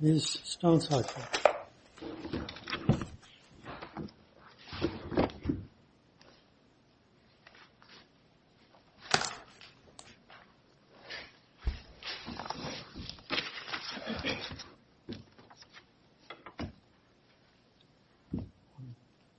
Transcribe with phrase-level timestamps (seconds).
[0.00, 0.38] Ms.
[0.42, 1.22] Stonecypher.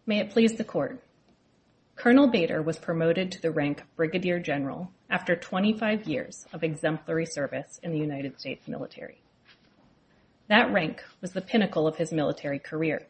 [0.06, 1.02] May it please the Court.
[2.02, 7.28] Colonel Bader was promoted to the rank of Brigadier General after 25 years of exemplary
[7.28, 9.22] service in the United States military.
[10.48, 13.04] That rank was the pinnacle of his military career,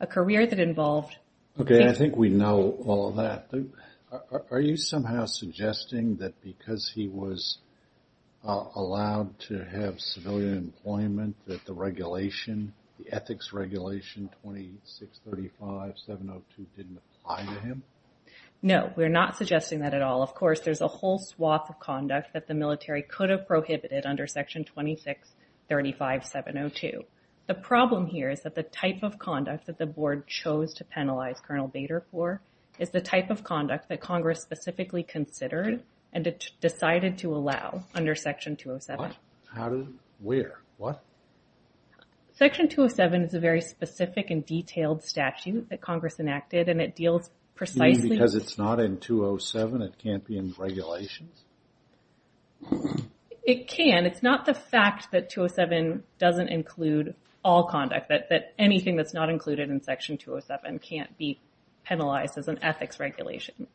[0.00, 1.18] a career that involved...
[1.60, 3.50] Okay, I think we know all of that.
[4.50, 7.58] Are you somehow suggesting that because he was
[8.42, 16.40] uh, allowed to have civilian employment that the regulation, the ethics regulation 2635-702
[16.78, 17.82] didn't apply to him?
[18.62, 20.22] No, we're not suggesting that at all.
[20.22, 24.26] Of course, there's a whole swath of conduct that the military could have prohibited under
[24.26, 24.64] section
[25.70, 27.04] 2635-702.
[27.46, 31.40] The problem here is that the type of conduct that the board chose to penalize
[31.46, 32.40] Colonel Bader for
[32.78, 35.82] is the type of conduct that Congress specifically considered
[36.12, 38.98] and decided to allow under section 207.
[38.98, 39.16] What?
[39.54, 39.86] How did...
[40.18, 40.60] Where?
[40.78, 41.02] What?
[42.32, 47.30] Section 207 is a very specific and detailed statute that Congress enacted and it deals
[47.56, 48.10] precisely...
[48.10, 51.44] Because it's not in 207, it can't be in regulations?
[53.42, 54.06] It can.
[54.06, 59.70] It's not the fact that 207 doesn't include all conduct, that anything that's not included
[59.70, 61.38] in section 207 can't be
[61.84, 63.66] penalized as an ethics regulation.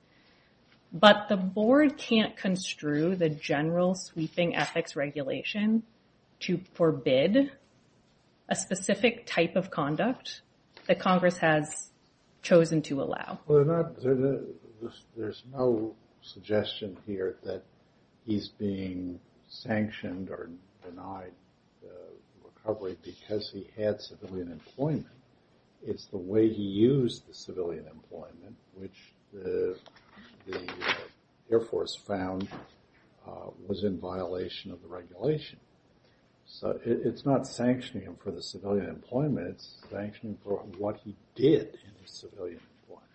[0.93, 5.83] But the board can't construe the general sweeping ethics regulation
[6.41, 7.51] to forbid
[8.49, 10.41] a specific type of conduct
[10.87, 11.90] that Congress has
[12.41, 13.39] chosen to allow.
[15.15, 17.63] There's no suggestion here that
[18.25, 20.49] he's being sanctioned or
[20.83, 21.33] denied
[21.83, 21.89] uh,
[22.43, 25.05] recovery because he had civilian employment.
[25.83, 29.75] It's the way he used the civilian employment, which the
[30.53, 30.93] uh,
[31.51, 32.47] Air Force found
[33.27, 35.59] uh, was in violation of the regulation.
[36.53, 41.69] So it's not sanctioning him for the civilian employment, it's sanctioning for what he did
[41.73, 43.09] in his civilian employment.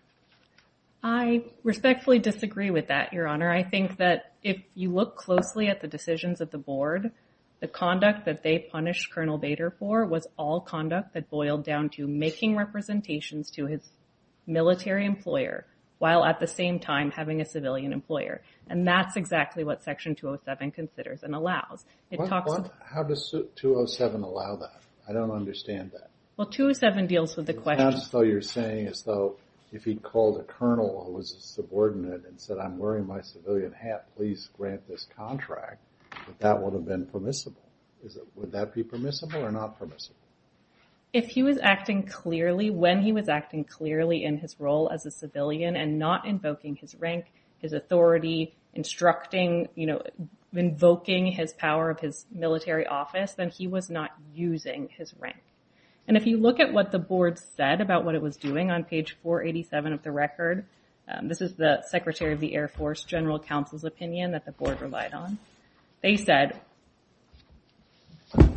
[1.03, 3.49] I respectfully disagree with that, Your Honor.
[3.49, 7.11] I think that if you look closely at the decisions of the board,
[7.59, 12.07] the conduct that they punished Colonel Bader for was all conduct that boiled down to
[12.07, 13.81] making representations to his
[14.47, 15.65] military employer
[15.99, 18.41] while at the same time having a civilian employer.
[18.69, 21.85] And that's exactly what section 207 considers and allows.
[22.11, 22.51] It talks
[22.83, 24.81] how does 207 allow that?
[25.07, 26.09] I don't understand that.
[26.35, 27.87] Well, 207 deals with the question...
[27.87, 29.37] It sounds as though you're saying as though
[29.71, 33.73] if he called a colonel who was a subordinate and said, I'm wearing my civilian
[33.73, 35.81] hat, please grant this contract,
[36.11, 37.61] that that would have been permissible.
[38.35, 40.15] Would that be permissible or not permissible?
[41.13, 45.11] If he was acting clearly, when he was acting clearly in his role as a
[45.11, 47.25] civilian and not invoking his rank,
[47.59, 50.01] his authority, instructing, you know,
[50.53, 55.37] invoking his power of his military office, then he was not using his rank.
[56.07, 58.83] And if you look at what the board said about what it was doing on
[58.83, 60.65] page 487 of the record,
[61.07, 64.81] um, this is the Secretary of the Air Force General Counsel's opinion that the board
[64.81, 65.37] relied on.
[66.01, 66.59] They said,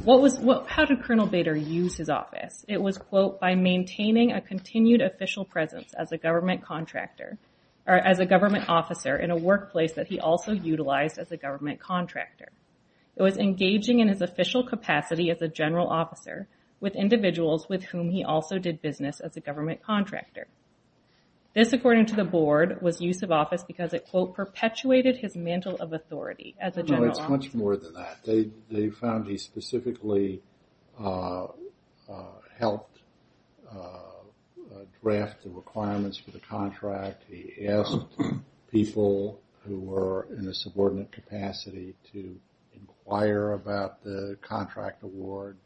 [0.05, 2.65] how did Colonel Bader use his office?
[2.67, 7.39] It was, quote, by maintaining a continued official presence as a government contractor,
[7.87, 11.81] or as a government officer in a workplace that he also utilized as a government
[11.81, 12.49] contractor.
[13.17, 16.49] It was engaging in his official capacity as a general officer
[16.81, 20.47] with individuals with whom he also did business as a government contractor.
[21.53, 25.77] This, according to the board, was use of office because it, quote, perpetuated his mantle
[25.77, 27.29] of authority as a general officer.
[27.29, 28.19] No, it's much more than that.
[28.25, 30.43] They they found he specifically
[30.99, 31.47] uh,
[32.09, 33.01] uh, helped
[33.69, 33.99] uh,
[35.03, 37.25] draft the requirements for the contract.
[37.29, 38.07] He asked
[38.71, 42.39] people who were in a subordinate capacity to
[42.75, 45.57] inquire about the contract award.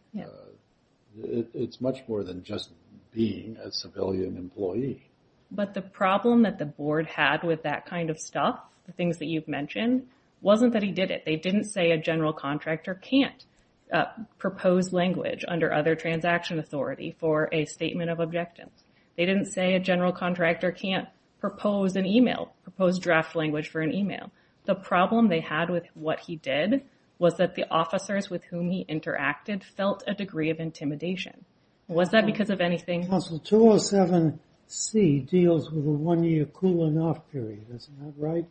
[1.23, 2.71] It's much more than just
[3.13, 5.11] being a civilian employee.
[5.55, 9.27] But the problem that the board had with that kind of stuff, the things that
[9.27, 10.09] you've mentioned,
[10.41, 11.25] wasn't that he did it.
[11.25, 13.45] They didn't say a general contractor can't
[13.93, 14.07] uh,
[14.39, 18.83] propose language under other transaction authority for a statement of objectives.
[19.17, 21.09] They didn't say a general contractor can't
[21.41, 24.33] propose an email, propose draft language for an email.
[24.65, 26.83] The problem they had with what he did
[27.19, 31.45] was that the officers with whom he interacted felt a degree of intimidation.
[31.87, 33.07] Was that because of anything?
[33.07, 34.41] Counsel, 207
[34.75, 38.45] C deals with a one-year cooling off period, isn't that right?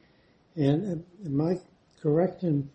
[0.55, 1.59] And am I
[2.01, 2.69] correct in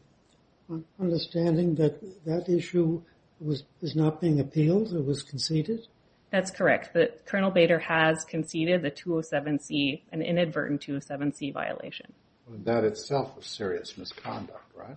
[1.00, 3.02] understanding that that issue
[3.40, 5.86] is not being appealed, it was conceded?
[6.30, 6.94] That's correct.
[7.24, 12.12] Colonel Bader has conceded the 207C, an inadvertent 207C violation.
[12.64, 14.96] That itself was serious misconduct, right?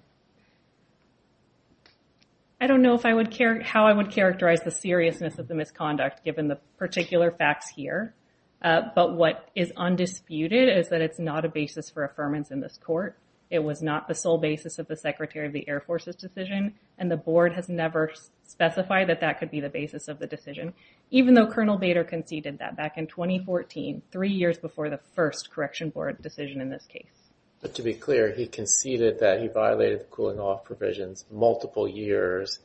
[2.59, 7.31] I don't know how I would characterize the seriousness of the misconduct given the particular
[7.31, 8.13] facts here.
[8.61, 12.77] Uh, but what is undisputed is that it's not a basis for affirmance in this
[12.77, 13.17] court.
[13.49, 17.11] It was not the sole basis of the Secretary of the Air Force's decision, and
[17.11, 18.11] the board has never
[18.43, 20.73] specified that that could be the basis of the decision,
[21.09, 25.89] even though Colonel Bader conceded that back in 2014, three years before the first correction
[25.89, 27.31] board decision in this case.
[27.61, 32.59] But to be clear, he conceded that he violated the cooling off provisions multiple years,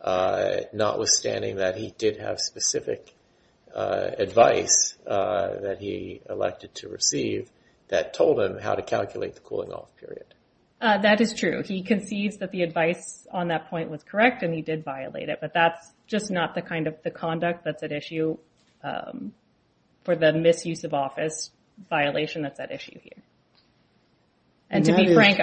[0.00, 3.14] uh, notwithstanding that he did have specific
[3.74, 7.50] Uh, advice uh, that he elected to receive
[7.88, 10.26] that told him how to calculate the cooling off period.
[10.80, 11.60] Uh, that is true.
[11.64, 15.38] He concedes that the advice on that point was correct, and he did violate it.
[15.40, 18.36] But that's just not the kind of the conduct that's at issue
[18.84, 19.32] um,
[20.04, 21.50] for the misuse of office
[21.90, 23.22] violation that's at issue here.
[24.70, 25.40] And to be frank,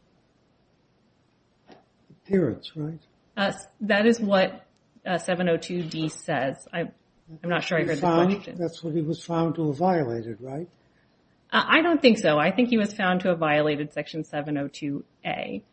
[2.26, 3.02] Appearance, right?
[3.36, 3.52] Uh,
[3.82, 4.66] that is what
[5.06, 6.66] uh, 702D says.
[6.72, 6.94] I'm
[7.44, 8.56] not sure I heard the question.
[8.58, 10.70] That's what he was found to have violated, right?
[11.52, 12.40] Uh, I don't think so.
[12.40, 15.64] I think he was found to have violated section 702A.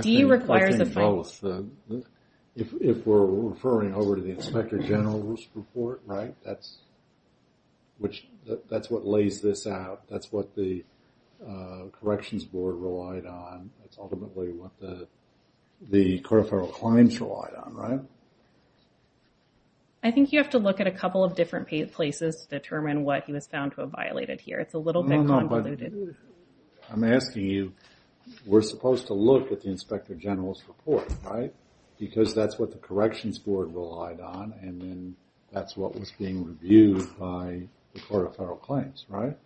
[0.00, 1.24] D requires a fine.
[2.56, 6.78] If we're referring over to the Inspector General's report, right, that's
[7.98, 10.02] what lays this out.
[10.08, 10.84] That's what the
[11.46, 13.70] uh, Corrections Board relied on.
[13.80, 14.70] That's ultimately what
[15.90, 18.00] the Court of Federal Claims relied on, right?
[20.02, 23.24] I think you have to look at a couple of different places to determine what
[23.24, 24.58] he was found to have violated here.
[24.60, 26.14] It's a little bit convoluted.
[26.90, 27.72] I'm asking you,
[28.46, 31.52] we're supposed to look at the Inspector General's report, right?
[31.98, 35.16] Because that's what the Corrections Board relied on, and then
[35.52, 37.62] that's what was being reviewed by
[37.94, 39.36] the Court of Federal Claims, right?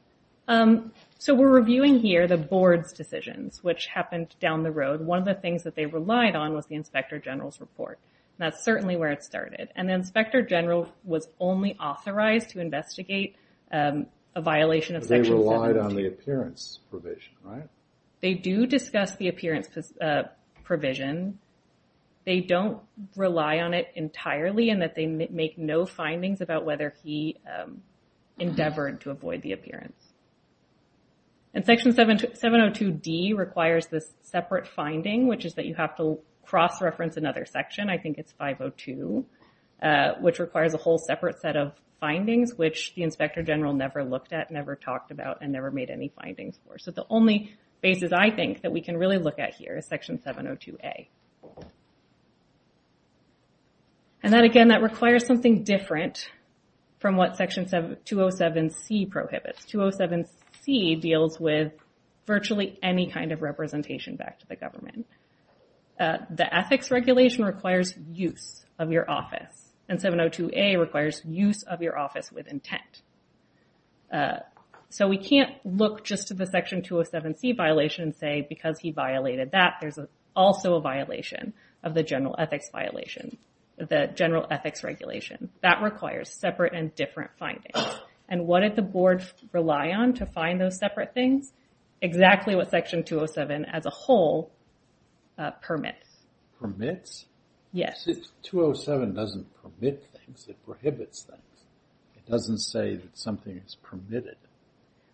[0.48, 5.02] Um, so we're reviewing here the Board's decisions, which happened down the road.
[5.02, 7.98] One of the things that they relied on was the Inspector General's report.
[8.38, 9.68] That's certainly where it started.
[9.76, 13.36] And the Inspector General was only authorized to investigate
[13.72, 15.50] um, a violation of section 702.
[15.50, 17.68] They relied on the appearance provision, right?
[18.20, 19.68] They do discuss the appearance
[20.00, 20.22] uh,
[20.64, 21.38] provision.
[22.24, 22.80] They don't
[23.16, 27.82] rely on it entirely in that they make no findings about whether he um,
[28.38, 30.08] endeavored to avoid the appearance.
[31.54, 37.46] And section 702D requires this separate finding, which is that you have to cross-reference another
[37.46, 37.88] section.
[37.88, 39.24] I think it's 502,
[39.82, 44.32] uh, which requires a whole separate set of findings, which the Inspector General never looked
[44.32, 46.78] at, never talked about, and never made any findings for.
[46.78, 50.18] So the only basis I think that we can really look at here is section
[50.18, 51.08] 702A.
[54.22, 56.28] And that, again, that requires something different
[56.98, 59.64] from what section 207C prohibits.
[59.66, 61.72] 207C deals with
[62.26, 65.06] virtually any kind of representation back to the government.
[65.98, 71.98] Uh, the ethics regulation requires use of your office, and 702A requires use of your
[71.98, 73.02] office with intent.
[74.12, 74.38] Uh,
[74.90, 79.50] So we can't look just to the section 207C violation and say, because he violated
[79.52, 79.98] that, there's
[80.34, 81.52] also a violation
[81.82, 83.36] of the general ethics violation,
[83.76, 85.50] the general ethics regulation.
[85.62, 87.76] That requires separate and different findings.
[88.28, 91.52] And what did the board rely on to find those separate things?
[92.00, 94.52] Exactly what section 207 as a whole
[95.38, 96.06] uh, permits.
[96.60, 97.26] Permits?
[97.72, 98.08] Yes.
[98.42, 101.42] 207 doesn't permit things, it prohibits things.
[102.16, 104.36] It doesn't say that something is permitted.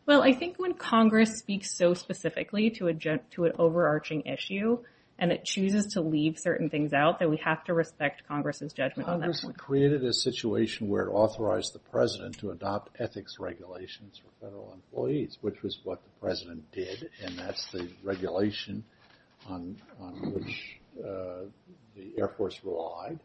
[0.06, 4.78] Well, I think when Congress speaks so specifically to an overarching issue,
[5.18, 9.08] and it chooses to leave certain things out, that we have to respect Congress's judgment
[9.08, 9.40] on that point.
[9.40, 14.73] Congress created a situation where it authorized the president to adopt ethics regulations for federal
[14.73, 18.84] employees, which was what the president did, and that's the regulation
[19.49, 19.76] on
[20.34, 21.44] which uh,
[21.96, 23.20] the Air Force relied.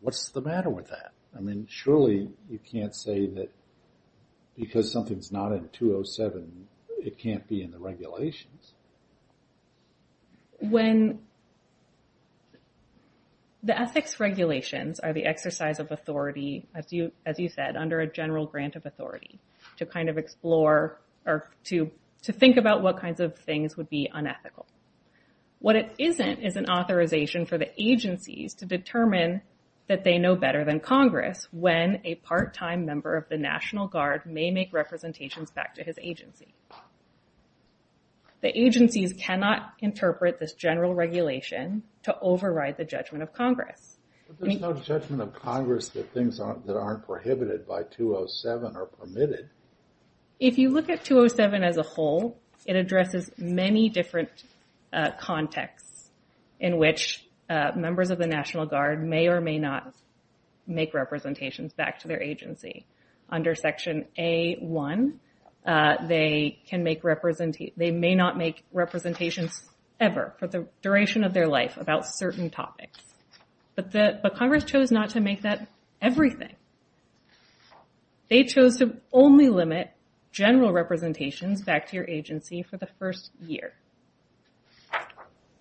[0.00, 1.12] What's the matter with that?
[1.36, 3.50] I mean, surely you can't say that
[4.56, 6.68] because something's not in 207,
[6.98, 8.72] it can't be in the regulations.
[10.60, 11.20] When
[13.62, 17.12] the ethics regulations are the exercise of authority, as you
[17.48, 19.38] said, under a general grant of authority,
[19.78, 21.90] to kind of explore or to
[22.22, 24.66] think about what kinds of things would be unethical.
[25.60, 29.42] What it isn't is an authorization for the agencies to determine
[29.88, 34.50] that they know better than Congress when a part-time member of the National Guard may
[34.50, 36.54] make representations back to his agency.
[38.40, 43.98] The agencies cannot interpret this general regulation to override the judgment of Congress.
[44.40, 49.50] There's no judgment of Congress that things that aren't prohibited by 207 are permitted.
[50.40, 54.30] If you look at 207 as a whole, it addresses many different
[54.92, 56.10] uh, contexts
[56.58, 59.94] in which Uh, members of the National Guard may or may not
[60.66, 62.86] make representations back to their agency.
[63.28, 65.12] Under Section A1,
[65.66, 69.68] uh, they can make representation they may not make representations
[70.00, 72.98] ever for the duration of their life about certain topics.
[73.74, 75.68] But the but Congress chose not to make that
[76.00, 76.56] everything.
[78.30, 79.90] They chose to only limit
[80.30, 83.74] general representations back to your agency for the first year.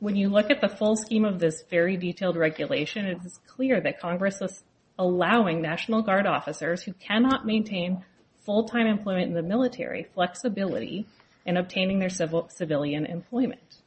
[0.02, 3.80] When you look at the full scheme of this very detailed regulation, it is clear
[3.82, 4.64] that Congress is
[4.98, 8.04] allowing National Guard officers who cannot maintain
[8.40, 11.06] full-time employment in the military flexibility
[11.46, 13.84] in obtaining their civilian employment.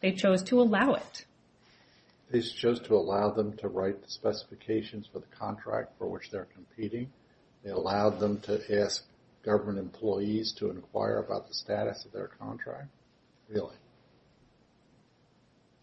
[0.00, 1.26] They chose to allow it.
[2.30, 6.48] They chose to allow them to write the specifications for the contract for which they're
[6.54, 7.10] competing.
[7.62, 9.04] They allowed them to ask
[9.44, 12.88] government employees to inquire about the status of their contract.
[13.50, 13.76] Really?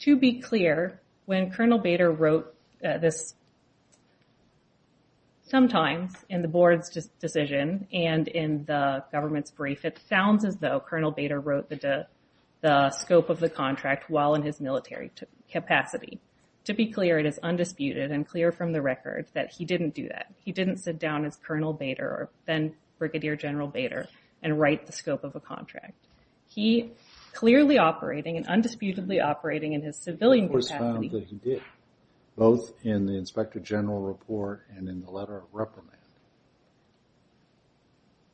[0.06, 2.54] To be clear, when Colonel Bader wrote
[2.88, 3.34] uh, this
[5.42, 11.10] sometimes in the board's decision and in the government's brief, it sounds as though Colonel
[11.10, 12.06] Bader wrote the
[12.92, 15.12] scope of the contract while in his military
[15.52, 16.20] capacity.
[16.66, 20.08] To be clear, it is undisputed and clear from the record that he didn't do
[20.10, 20.32] that.
[20.44, 24.06] He didn't sit down as Colonel Bader or then Brigadier General Bader
[24.44, 25.96] and write the scope of a contract.
[26.48, 26.92] He
[27.36, 30.74] clearly operating and undisputedly operating in his civilian capacity.
[30.74, 31.62] It was found that he did,
[32.38, 35.92] both in the Inspector General report and in the letter of reprimand.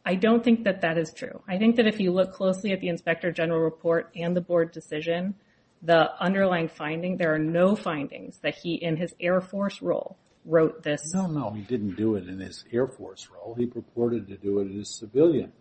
[0.06, 1.42] I don't think that that is true.
[1.48, 4.72] I think that if you look closely at the Inspector General report and the board
[4.72, 5.36] decision,
[5.82, 10.84] the underlying finding, there are no findings that he, in his Air Force role, wrote
[10.84, 11.14] this.
[11.14, 13.56] No, no, he didn't do it in his Air Force role.
[13.56, 15.52] He purported to do it in his civilian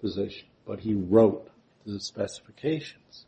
[0.00, 1.51] position, but he wrote
[1.86, 3.26] the specifications.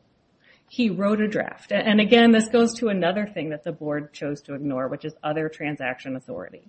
[0.69, 1.73] He wrote a draft.
[1.73, 5.15] And again, this goes to another thing that the board chose to ignore, which is
[5.23, 6.63] other transaction authority.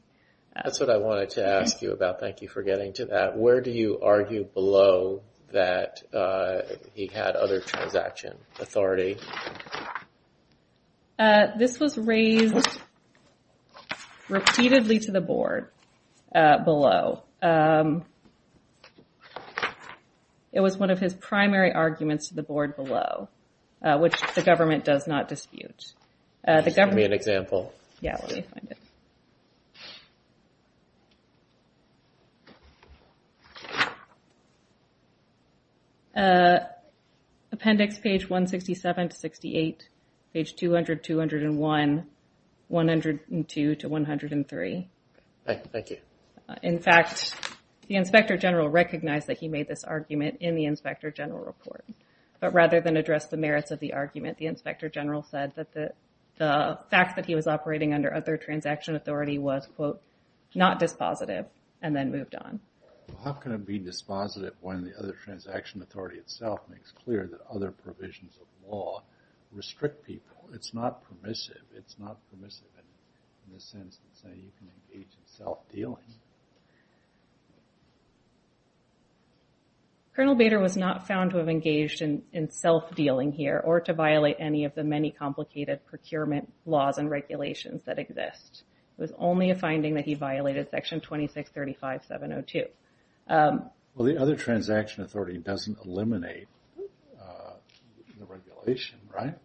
[0.55, 2.19] Uh, That's what I wanted to ask you about.
[2.19, 3.37] Thank you for getting to that.
[3.37, 6.61] Where do you argue below that uh,
[6.93, 9.17] he had other transaction authority?
[11.17, 12.67] Uh, this was raised
[14.29, 15.71] repeatedly to the board
[16.33, 17.23] below.
[17.41, 18.05] Um,
[20.55, 23.27] It was one of his primary arguments to the board below,
[23.83, 25.93] uh, which the government does not dispute.
[26.47, 27.73] Uh, give me an example.
[27.99, 28.77] Yeah, let me find it.
[36.15, 36.59] Uh,
[37.51, 39.89] appendix page 167 to 68,
[40.33, 42.05] page 200, 201,
[42.69, 44.87] 102 to 103.
[45.45, 45.97] Thank you.
[46.63, 47.35] In fact,
[47.87, 51.85] the Inspector General recognized that he made this argument in the Inspector General report.
[52.39, 56.79] But rather than address the merits of the argument, the Inspector General said that the
[56.89, 60.01] fact that he was operating under other transaction authority was, quote,
[60.53, 61.45] not dispositive,
[61.81, 62.59] and then moved on.
[63.23, 67.71] How can it be dispositive when the other transaction authority itself makes clear that other
[67.71, 69.03] provisions of law
[69.51, 70.49] restrict people?
[70.53, 71.61] It's not permissive.
[71.75, 72.67] It's not permissive
[73.47, 76.15] in the sense that, say, you can engage in self-dealing.
[80.15, 84.63] Colonel Bader was not found to have engaged in self-dealing here or to violate any
[84.63, 88.63] of the many complicated procurement laws and regulations that exist.
[88.97, 92.67] It was only a finding that he violated Section 2635.702.
[93.27, 96.47] Um, well, the other transaction authority doesn't eliminate
[97.19, 97.55] uh,
[98.17, 99.37] the regulation, right?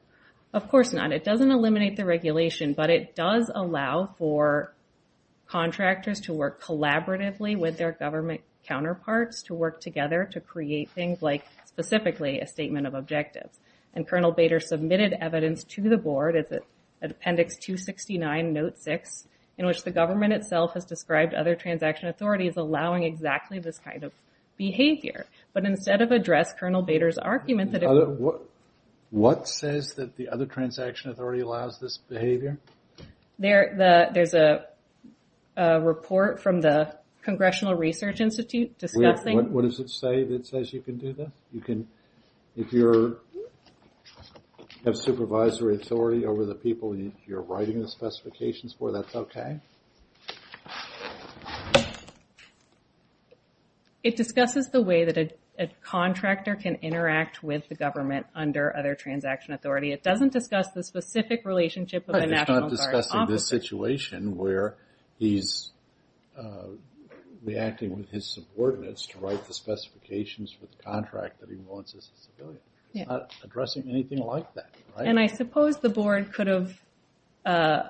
[0.55, 1.11] Of course not.
[1.11, 4.73] It doesn't eliminate the regulation, but it does allow for
[5.49, 11.47] contractors to work collaboratively with their government counterparts to work together to create things like,
[11.65, 13.59] specifically, a statement of objectives.
[13.95, 16.63] And Colonel Bader submitted evidence to the board at
[17.03, 19.27] Appendix 269, Note 6,
[19.59, 24.13] in which the government itself has described other transaction authorities allowing exactly this kind of
[24.57, 25.27] behavior.
[25.53, 27.89] But instead of address Colonel Bader's argument that it...
[29.11, 32.59] What says that the other transaction authority allows this behavior?
[33.41, 34.67] There's a
[35.59, 39.37] report from the Congressional Research Institute discussing...
[39.37, 41.31] What, what does it say that says you can do this?
[41.53, 41.89] You can,
[42.57, 43.19] if you're,
[44.85, 49.61] have supervisory authority over the people you- you're writing the specifications for, that's okay?
[54.03, 58.95] It discusses the way that a, a contractor can interact with the government under other
[58.95, 59.93] transaction authority.
[59.93, 64.39] It doesn't discuss the specific relationship of a National It's Guard not discussing this situation
[64.39, 64.77] where
[65.19, 65.71] he's
[66.39, 66.69] uh,
[67.45, 72.11] reacting with his subordinates to write the specifications for the contract that he wants as
[72.17, 72.61] a civilian.
[72.93, 75.07] It's not addressing anything like that, right?
[75.07, 76.81] And I suppose the board could have
[77.47, 77.83] uh,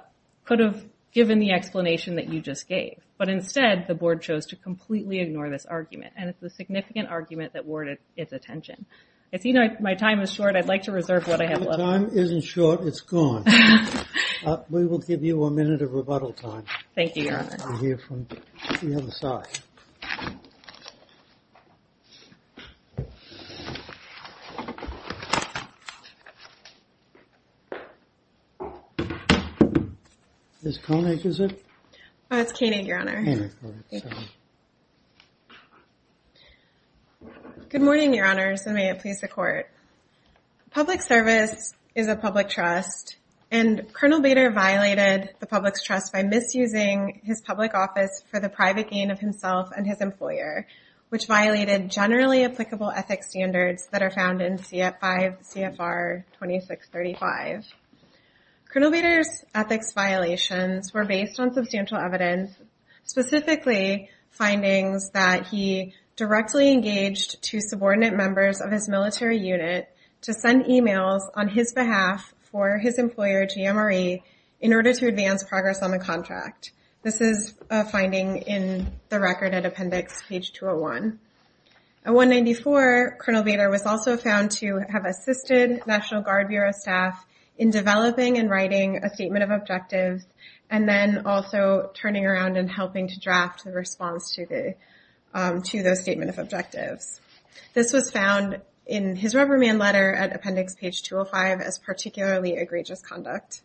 [0.44, 4.56] could have given the explanation that you just gave, but instead the board chose to
[4.56, 8.84] completely ignore this argument, and it's a significant argument that warranted its attention.
[9.32, 10.56] I see my, my time is short.
[10.56, 11.78] I'd like to reserve what I have The left.
[11.80, 13.44] time isn't short, it's gone.
[14.42, 17.58] Uh, We will give you a minute of rebuttal time Thank you, Your Honor.
[17.58, 18.26] to hear from
[18.80, 19.58] the other side.
[30.62, 30.78] Ms.
[30.78, 31.64] Koenig, is it?
[32.30, 33.24] Oh, it's Koenig, Your Honor.
[33.24, 34.28] Koenig, correct, sorry.
[37.70, 39.70] Good morning, Your Honors, and may it please the Court.
[40.72, 43.16] Public service is a public trust,
[43.52, 48.90] and Colonel Bader violated the public's trust by misusing his public office for the private
[48.90, 50.66] gain of himself and his employer,
[51.10, 57.66] which violated generally applicable ethics standards that are found in CF 5 CFR 2635.
[58.68, 62.50] Colonel Bader's ethics violations were based on substantial evidence,
[63.04, 69.88] specifically findings that he directly engaged two subordinate members of his military unit
[70.20, 74.22] to send emails on his behalf for his employer, GMRE,
[74.60, 76.72] in order to advance progress on the contract.
[77.02, 81.18] This is a finding in the record at appendix page 201.
[82.04, 87.24] At 194, Colonel Bader was also found to have assisted National Guard Bureau staff
[87.56, 90.26] in developing and writing a statement of objectives,
[90.68, 94.74] and then also turning around and helping to draft the response to the
[95.34, 97.20] to those statement of objectives.
[97.74, 103.62] This was found in his reprimand letter at appendix page 205 as particularly egregious conduct.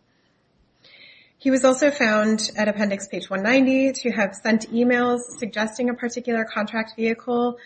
[1.38, 6.44] He was also found at appendix page 190 to have sent emails suggesting a particular
[6.44, 7.58] contract vehicle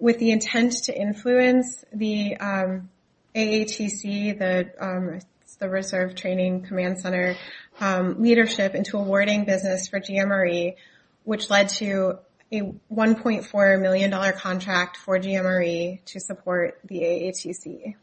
[0.00, 2.88] with the intent to influence the um,
[3.34, 5.20] AATC, the um,
[5.58, 7.34] the Reserve Training Command Center
[7.80, 10.76] um, leadership into awarding business for GMRE,
[11.24, 12.18] which led to
[12.52, 12.60] a
[12.92, 17.94] $1.4 million contract for GMRE to support the AATC.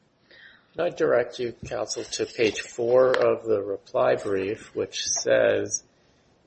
[0.77, 5.83] I direct you, counsel, to page four of the reply brief, which says,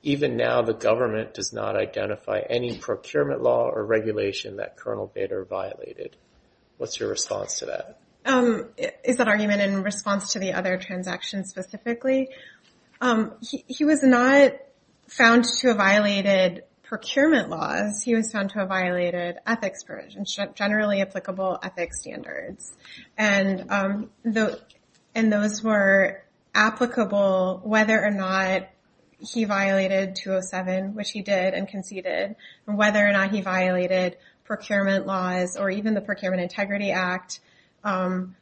[0.03, 5.45] even now the government does not identify any procurement law or regulation that Colonel Bader
[5.45, 6.15] violated.
[6.77, 7.99] What's your response to that?
[8.27, 12.29] Um, that argument in response to the other transaction specifically?
[13.01, 14.53] Um, he was not
[15.09, 18.03] found to have violated procurement laws.
[18.03, 22.73] He was found to have violated ethics provisions, generally applicable ethics standards.
[23.17, 26.23] And, um, those were
[26.55, 28.69] applicable whether or not
[29.19, 35.07] he violated 207, which he did and conceded, and whether or not he violated procurement
[35.07, 37.41] laws or even the Procurement Integrity Act.
[37.85, 38.37] Um,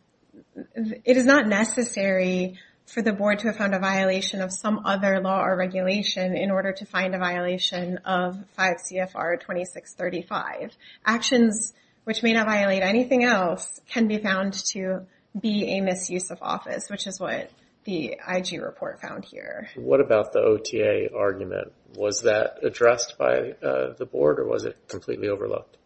[0.76, 5.20] it is not necessary for the board to have found a violation of some other
[5.20, 10.76] law or regulation in order to find a violation of 5 CFR 2635.
[11.04, 15.04] Actions which may not violate anything else can be found to
[15.38, 17.50] be a misuse of office, which is what
[17.82, 19.68] the IG report found here.
[19.74, 21.72] What about the OTA argument?
[21.96, 25.76] Was that addressed by uh, the board or was it completely overlooked?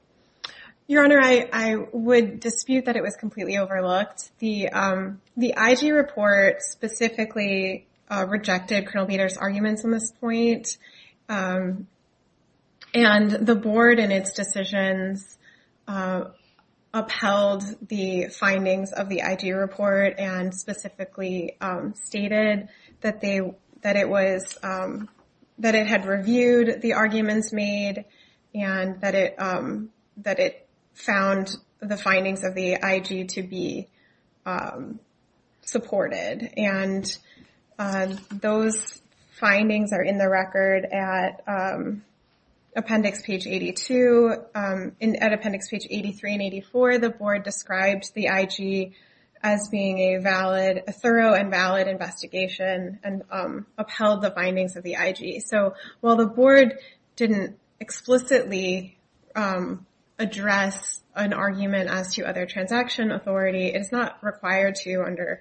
[0.91, 4.33] Your Honor, I, would dispute that it was completely overlooked.
[4.41, 10.79] The um, the IG report specifically uh, rejected Colonel Bader's arguments on this point,
[11.29, 11.87] um,
[12.93, 15.39] and the board in its decisions
[15.87, 16.25] uh,
[16.93, 22.69] upheld the findings of the IG report and specifically um, stated
[23.03, 23.41] that they
[23.83, 28.07] that it was that it had reviewed the arguments made
[28.57, 33.89] and that it that it found the findings of the IG to be
[34.45, 35.01] um,
[35.63, 37.17] supported, and
[37.79, 39.01] uh, those
[39.39, 42.03] findings are in the record at um,
[42.77, 44.35] appendix page 82.
[44.55, 48.95] Um, in, at appendix page 83 and 84, the board described the IG
[49.43, 53.23] as being a valid, a thorough and valid investigation and
[53.79, 55.43] upheld the findings of the IG.
[55.43, 56.79] So while the board
[57.17, 58.99] didn't explicitly
[60.21, 63.69] address an argument as to other transaction authority.
[63.69, 65.41] It's not required to, under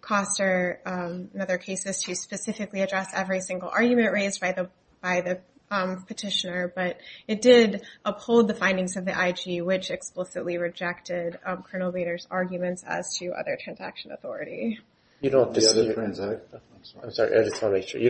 [0.00, 5.40] Koster um, and other cases, to specifically address every single argument raised by the
[5.70, 11.62] um, petitioner, but it did uphold the findings of the IG, which explicitly rejected um,
[11.62, 14.80] Colonel Bader's arguments as to other transaction authority.
[15.20, 15.30] You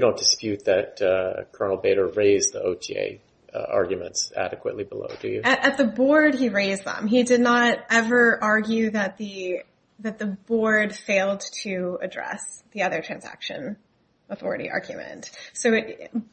[0.00, 3.18] don't dispute that uh, Colonel Bader raised the OTA
[3.54, 5.42] arguments adequately below, do you?
[5.44, 7.06] At the board, he raised them.
[7.06, 9.62] He did not ever argue that the
[10.00, 13.76] that the board failed to address the other transaction
[14.30, 15.30] authority argument.
[15.52, 15.78] So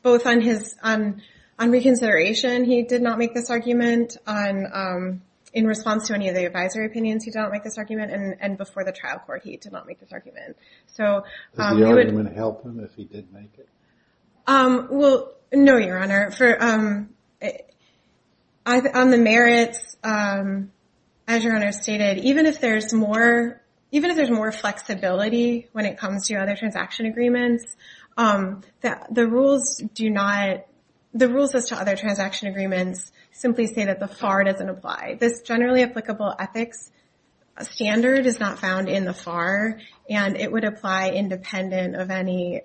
[0.01, 1.21] both on his on
[1.59, 4.17] on reconsideration, he did not make this argument.
[4.25, 5.21] On um
[5.53, 8.57] in response to any of the advisory opinions, he did not make this argument, and
[8.57, 10.57] before the trial court, he did not make this argument.
[10.87, 11.23] So,
[11.55, 13.67] does the argument help him if he did make it?
[14.47, 16.31] Um, well, no, Your Honor.
[16.31, 17.09] For um,
[18.65, 20.71] on the merits, um,
[21.27, 25.97] as Your Honor stated, even if there's more even if there's more flexibility when it
[25.97, 27.75] comes to other transaction agreements,
[28.17, 30.65] the the rules do not
[31.13, 35.17] the rules as to other transaction agreements simply say that the FAR doesn't apply.
[35.19, 36.91] This generally applicable ethics
[37.61, 39.79] standard is not found in the FAR,
[40.09, 42.61] and it would apply independent of any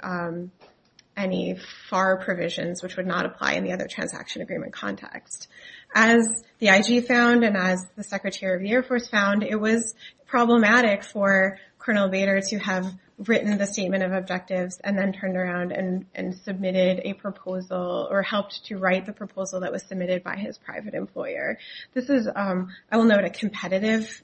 [1.89, 5.49] FAR provisions, which would not apply in the other transaction agreement context.
[5.95, 6.27] As
[6.59, 9.95] the IG found, and as the Secretary of the Air Force found, it was
[10.27, 15.73] problematic for Colonel Bader to have written the statement of objectives and then turned around
[15.73, 20.59] and submitted a proposal, or helped to write the proposal that was submitted by his
[20.59, 21.59] private employer.
[21.95, 24.23] This is, um, I will note, a competitive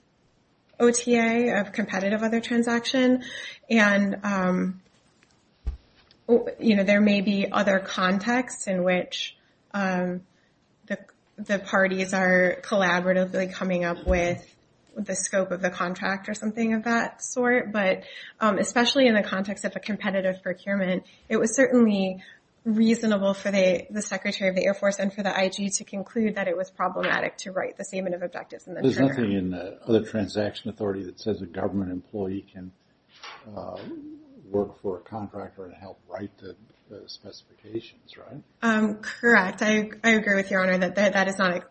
[0.81, 3.25] OTA, a competitive other transaction,
[3.69, 4.81] and um,
[6.29, 9.37] there may be other contexts in which
[9.73, 10.23] um,
[11.39, 14.45] the parties are collaboratively coming up with
[14.97, 18.03] the scope of the contract or something of that sort, but
[18.41, 22.21] um, especially in the context of a competitive procurement, it was certainly
[22.65, 26.49] reasonable for the Secretary of the Air Force and for the IG to conclude that
[26.49, 28.83] it was problematic to write the statement of objectives then turn.
[28.83, 32.73] There's nothing in the other transaction authority that says a government employee can
[33.57, 33.79] uh,
[34.51, 36.55] work for a contractor and help write the
[37.07, 38.43] specifications, right?
[38.63, 39.63] Um, correct.
[39.63, 41.65] I agree with Your Honor that that is not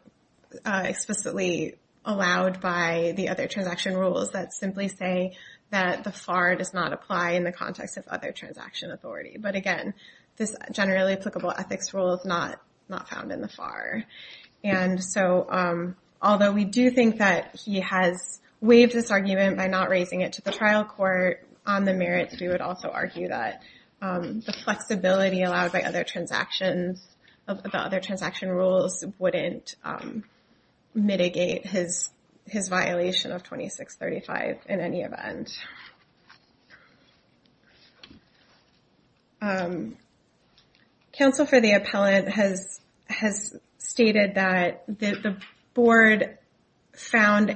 [0.66, 5.36] uh, explicitly allowed by the other transaction rules that simply say
[5.72, 9.38] that the FAR does not apply in the context of other transaction authority.
[9.38, 9.94] But again,
[10.38, 12.60] this generally applicable ethics rule is not
[13.10, 14.04] found in the FAR.
[14.64, 19.90] And so, um, although we do think that he has waived this argument by not
[19.90, 23.62] raising it to the trial court on the merits, we would also argue that
[24.02, 27.06] um, the flexibility allowed by other transactions,
[27.46, 30.24] the other transaction rules wouldn't um,
[30.96, 32.10] mitigate his
[32.70, 35.52] violation of 2635 in any event.
[39.42, 39.98] Um,
[41.12, 42.80] counsel for the appellant has
[43.78, 45.38] stated that the
[45.74, 46.38] board
[46.94, 47.56] found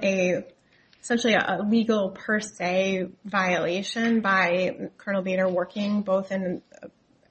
[1.02, 6.62] essentially a legal per se violation by Colonel Bader working both in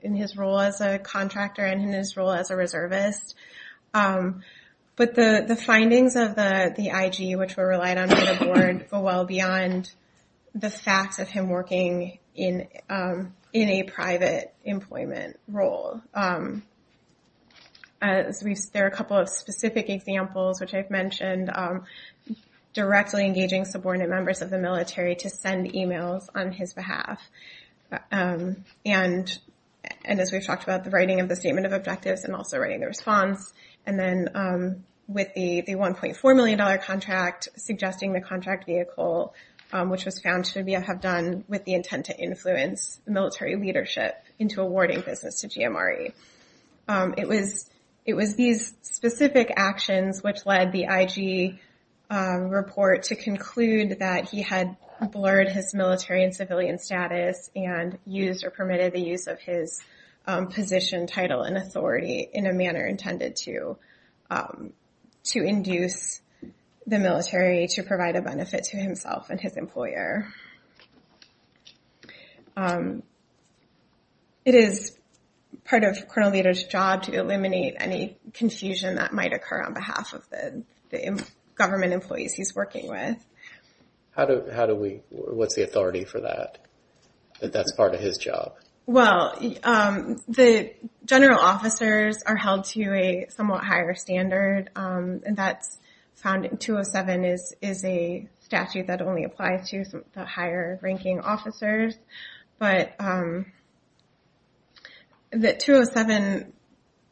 [0.02, 3.34] in his role as a contractor and in his role as a reservist.
[3.92, 9.00] But the the findings of the IG, which were relied on by the board, go
[9.00, 9.90] well beyond
[10.54, 16.02] the facts of him working in um in a private employment role.
[16.12, 16.64] Um
[18.02, 21.50] as we've there are a couple of specific examples, which I've mentioned,
[22.72, 27.20] directly engaging subordinate members of the military to send emails on his behalf.
[28.12, 29.38] Um, and
[30.04, 32.80] and as we've talked about, the writing of the statement of objectives and also writing
[32.80, 33.52] the response.
[33.86, 39.34] And then um, with the $1.4 million contract, suggesting the contract vehicle,
[39.72, 44.22] um, which was found to be have done with the intent to influence military leadership
[44.38, 46.12] into awarding business to GMRE.
[47.16, 47.70] It was
[48.04, 51.60] it was these specific actions which led the IG
[52.12, 54.76] Um, report to conclude that he had
[55.12, 59.80] blurred his military and civilian status and used or permitted the use of his
[60.26, 63.36] um, position, title, and authority in a manner intended
[64.28, 64.72] um,
[65.22, 66.20] to induce
[66.84, 70.26] the military to provide a benefit to himself and his employer.
[74.44, 74.98] It is
[75.64, 80.28] part of Colonel Bader's job to eliminate any confusion that might occur on behalf of
[80.28, 80.64] the
[81.60, 83.18] government employees he's working with.
[84.12, 86.58] How do we, what's the authority for that,
[87.40, 88.54] that that's part of his job?
[88.86, 90.72] Well, um, the
[91.04, 95.78] general officers are held to a somewhat higher standard, um, and that's
[96.14, 97.24] found in 207
[97.62, 101.94] is a statute that only applies to the higher ranking officers.
[102.58, 103.46] But um,
[105.30, 106.52] the 207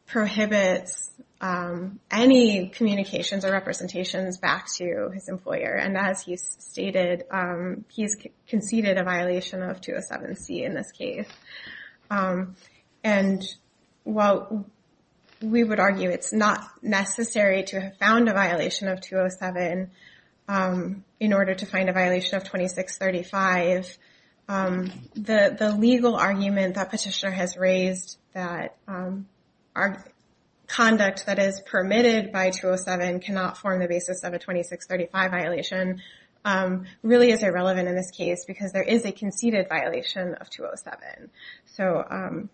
[0.05, 5.73] prohibits Um, any communications or representations back to his employer.
[5.73, 7.23] And as um, he's stated,
[7.87, 11.29] he's conceded a violation of 207C in this case.
[12.11, 12.55] Um,
[13.05, 13.41] and
[14.03, 14.65] while
[15.41, 19.91] we would argue it's not necessary to have found a violation of 207
[21.19, 23.97] in order to find a violation of 2635,
[24.47, 28.75] the legal argument that petitioner has raised that
[30.69, 36.01] conduct that is permitted by 207 cannot form the basis of a 2635 violation
[36.45, 41.29] um, really is irrelevant in this case because there is a conceded violation of 207.
[41.65, 42.49] So um,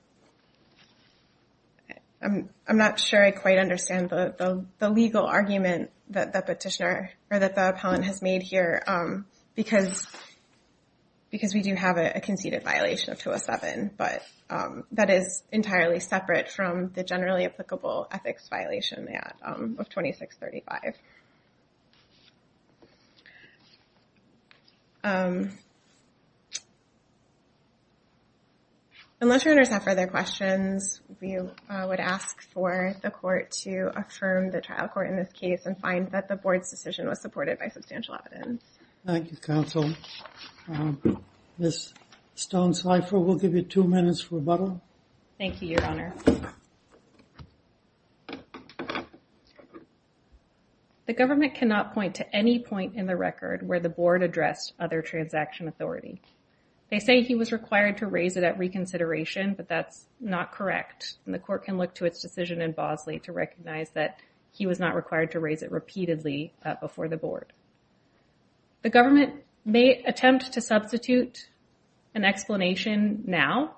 [2.21, 7.69] I'm not sure I quite understand the legal argument that the petitioner or that the
[7.69, 9.25] appellant has made here um,
[9.55, 10.07] because
[11.53, 16.91] we do have a conceded violation of 207, but um, that is entirely separate from
[16.93, 19.07] the generally applicable ethics violation
[19.43, 20.95] um, of 2635.
[25.03, 25.51] Um,
[29.21, 34.51] unless your honors have further questions, we uh, would ask for the court to affirm
[34.51, 37.67] the trial court in this case and find that the board's decision was supported by
[37.67, 38.63] substantial evidence.
[39.05, 39.93] Thank you, counsel.
[40.67, 41.23] Um,
[41.59, 41.93] Ms.
[42.35, 44.81] Stonecypher, we'll give you two minutes for rebuttal.
[45.37, 46.11] Thank you, your honor.
[51.05, 55.03] The government cannot point to any point in the record where the board addressed other
[55.03, 56.19] transaction authority.
[56.89, 61.17] They say he was required to raise it at reconsideration, but that's not correct.
[61.25, 64.19] And the court can look to its decision in Bosley to recognize that
[64.51, 67.53] he was not required to raise it repeatedly uh, before the board.
[68.85, 71.49] The government may attempt to substitute
[72.13, 73.77] an explanation now,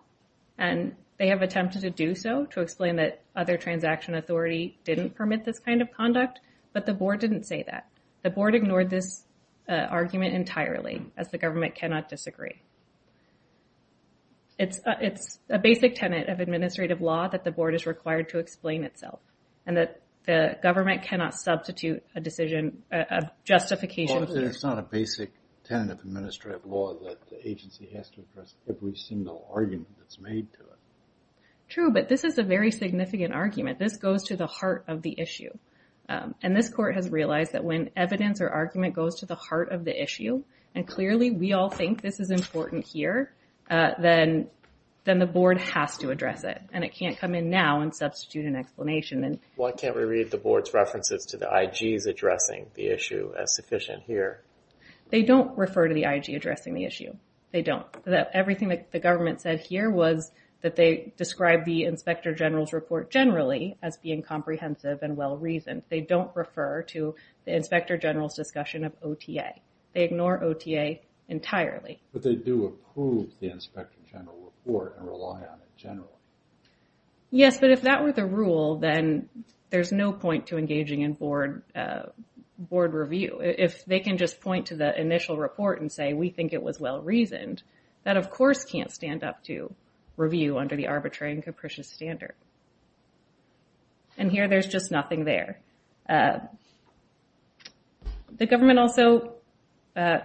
[0.57, 5.45] and they have attempted to do so to explain that other transaction authority didn't permit
[5.45, 6.41] this kind of conduct,
[6.73, 7.87] but the board didn't say that.
[8.23, 9.23] The board ignored this
[9.69, 12.61] uh, argument entirely, as the government cannot disagree.
[14.59, 14.65] Uh,
[14.99, 19.21] it's a basic tenet of administrative law that the board is required to explain itself,
[19.65, 24.27] and that the government cannot substitute a decision, a justification.
[24.29, 25.31] It's not a basic
[25.63, 30.51] tenet of administrative law that the agency has to address every single argument that's made
[30.53, 30.77] to it.
[31.69, 33.79] True, but this is a very significant argument.
[33.79, 35.51] This goes to the heart of the issue.
[36.09, 39.71] Um, and this court has realized that when evidence or argument goes to the heart
[39.71, 40.43] of the issue,
[40.75, 43.33] and clearly we all think this is important here,
[43.69, 44.49] uh, then
[45.19, 46.61] the board has to address it.
[46.73, 49.39] And it can't come in now and substitute an explanation.
[49.55, 54.03] Why can't we read the board's references to the IGs addressing the issue as sufficient
[54.03, 54.43] here?
[55.09, 57.13] They don't refer to the IG addressing the issue.
[57.51, 57.85] They don't.
[58.05, 63.77] Everything that the government said here was that they described the Inspector General's report generally
[63.81, 65.83] as being comprehensive and well-reasoned.
[65.89, 67.15] They don't refer to
[67.45, 69.53] the Inspector General's discussion of OTA.
[69.93, 70.97] They ignore OTA
[71.29, 72.01] entirely.
[72.11, 74.35] But they do approve the Inspector General
[74.67, 76.09] and rely on it generally.
[77.29, 79.29] Yes, but if that were the rule, then
[79.69, 82.03] there's no point to engaging in board uh,
[82.69, 83.39] review.
[83.41, 86.79] If they can just point to the initial report and say, we think it was
[86.79, 87.63] well-reasoned,
[88.03, 89.73] that of course can't stand up to
[90.15, 92.33] review under the arbitrary and capricious standard.
[94.17, 95.59] And here there's just nothing there.
[96.09, 96.39] Uh,
[98.37, 99.33] the government also,
[99.95, 100.19] uh,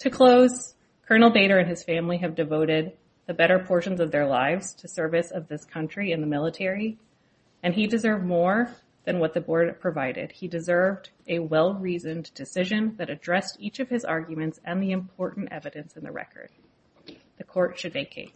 [0.00, 0.74] to close,
[1.06, 2.92] Colonel Bader and his family have devoted
[3.26, 6.98] the better portions of their lives to service of this country in the military.
[7.62, 8.70] And he deserved more
[9.04, 10.32] than what the board provided.
[10.32, 15.96] He deserved a well-reasoned decision that addressed each of his arguments and the important evidence
[15.96, 16.50] in the record.
[17.38, 18.32] The court should vacate.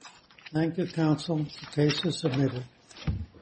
[0.52, 1.38] Thank you, counsel.
[1.38, 2.64] The case is submitted.